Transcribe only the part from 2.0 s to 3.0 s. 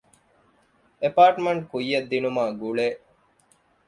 ދިނުމާ ގުޅޭ